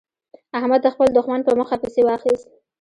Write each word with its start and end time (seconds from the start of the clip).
احمد 0.57 0.81
خپل 0.93 1.07
دوښمن 1.15 1.41
په 1.45 1.51
مخه 1.59 1.75
پسې 1.81 2.01
واخيست. 2.03 2.47